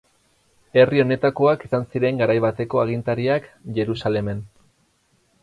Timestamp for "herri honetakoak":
0.79-1.65